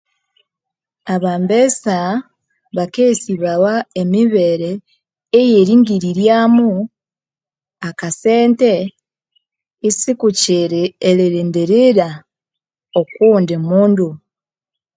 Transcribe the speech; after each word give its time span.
Abambesa 1.13 1.97
bakaghesibawa 2.75 3.73
emibere 4.01 4.71
eyeringiriryamu 5.39 6.69
aka 7.87 8.09
sente 8.21 8.73
isikukyiri 9.87 10.83
erilindirira 11.09 12.09
oko 12.99 13.11
ghundi 13.19 13.55
mundu 13.67 14.07